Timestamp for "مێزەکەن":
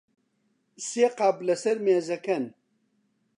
1.85-2.43